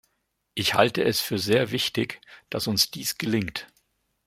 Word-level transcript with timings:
Ich 0.55 0.73
halte 0.73 1.03
es 1.03 1.21
für 1.21 1.37
sehr 1.37 1.69
wichtig, 1.69 2.21
dass 2.49 2.65
uns 2.65 2.89
dies 2.89 3.19
gelingt. 3.19 3.67